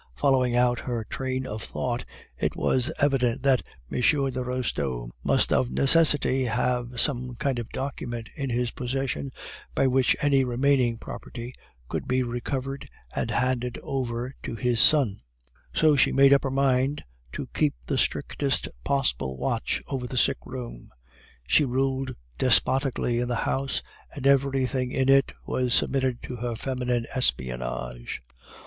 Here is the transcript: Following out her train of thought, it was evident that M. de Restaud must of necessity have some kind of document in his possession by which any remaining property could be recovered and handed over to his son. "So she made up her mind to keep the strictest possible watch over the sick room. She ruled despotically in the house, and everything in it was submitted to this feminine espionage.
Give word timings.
Following 0.15 0.55
out 0.55 0.79
her 0.79 1.03
train 1.03 1.45
of 1.45 1.61
thought, 1.61 2.05
it 2.35 2.55
was 2.55 2.91
evident 2.97 3.43
that 3.43 3.61
M. 3.91 4.01
de 4.01 4.43
Restaud 4.43 5.11
must 5.23 5.53
of 5.53 5.69
necessity 5.69 6.45
have 6.45 6.99
some 6.99 7.35
kind 7.35 7.59
of 7.59 7.69
document 7.69 8.27
in 8.35 8.49
his 8.49 8.71
possession 8.71 9.31
by 9.75 9.85
which 9.85 10.15
any 10.19 10.43
remaining 10.43 10.97
property 10.97 11.53
could 11.87 12.07
be 12.07 12.23
recovered 12.23 12.89
and 13.15 13.29
handed 13.29 13.77
over 13.83 14.33
to 14.41 14.55
his 14.55 14.79
son. 14.79 15.17
"So 15.71 15.95
she 15.95 16.11
made 16.11 16.33
up 16.33 16.41
her 16.45 16.49
mind 16.49 17.03
to 17.33 17.47
keep 17.53 17.75
the 17.85 17.99
strictest 17.99 18.69
possible 18.83 19.37
watch 19.37 19.83
over 19.85 20.07
the 20.07 20.17
sick 20.17 20.39
room. 20.47 20.89
She 21.45 21.63
ruled 21.63 22.15
despotically 22.39 23.19
in 23.19 23.27
the 23.27 23.35
house, 23.45 23.83
and 24.15 24.25
everything 24.25 24.89
in 24.91 25.09
it 25.09 25.31
was 25.45 25.75
submitted 25.75 26.23
to 26.23 26.37
this 26.37 26.59
feminine 26.59 27.05
espionage. 27.13 28.23